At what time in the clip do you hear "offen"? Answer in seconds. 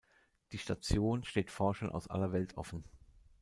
2.57-2.83